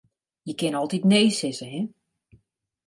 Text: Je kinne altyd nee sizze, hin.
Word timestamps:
Je 0.47 0.53
kinne 0.59 0.79
altyd 0.79 1.03
nee 1.11 1.29
sizze, 1.37 1.67
hin. 1.73 1.87